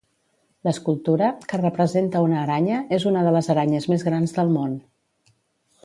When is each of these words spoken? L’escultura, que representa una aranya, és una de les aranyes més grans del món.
L’escultura, 0.67 1.27
que 1.51 1.59
representa 1.61 2.23
una 2.29 2.39
aranya, 2.45 2.79
és 2.99 3.05
una 3.13 3.25
de 3.29 3.35
les 3.37 3.51
aranyes 3.57 3.89
més 3.93 4.07
grans 4.11 4.35
del 4.41 4.55
món. 4.57 4.77